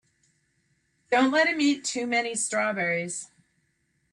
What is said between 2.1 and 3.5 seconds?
strawberries.